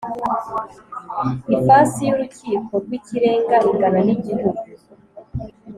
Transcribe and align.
Ifasi 1.55 1.99
y 2.07 2.11
Urukiko 2.15 2.73
rw 2.83 2.91
Ikirenga 2.99 3.55
ingana 3.69 3.99
n 4.05 4.09
igihugu 4.15 4.63